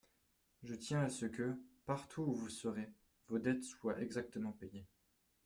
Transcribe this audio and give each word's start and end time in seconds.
Je 0.63 0.73
tiens 0.73 1.01
à 1.01 1.09
ce 1.11 1.27
que, 1.27 1.55
partout 1.85 2.23
où 2.23 2.33
vous 2.33 2.49
serez, 2.49 2.91
vos 3.27 3.37
dettes 3.37 3.61
soient 3.63 4.01
exactement 4.01 4.51
payées. 4.53 4.87